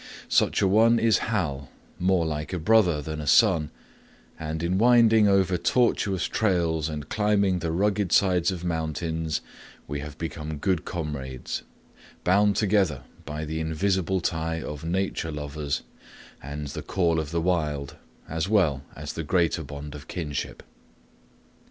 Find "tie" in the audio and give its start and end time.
14.21-14.59